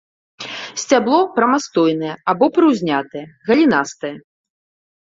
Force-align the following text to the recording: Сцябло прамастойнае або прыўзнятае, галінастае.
Сцябло 0.83 1.19
прамастойнае 1.35 2.15
або 2.35 2.45
прыўзнятае, 2.57 3.25
галінастае. 3.53 4.15